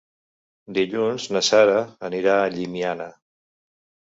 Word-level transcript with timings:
Dilluns 0.77 1.27
na 1.37 1.43
Sara 1.49 1.77
anirà 2.09 2.39
a 2.47 2.51
Llimiana. 2.57 3.11